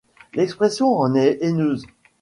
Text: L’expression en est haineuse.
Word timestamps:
L’expression 0.33 0.97
en 0.97 1.13
est 1.13 1.37
haineuse. 1.43 1.85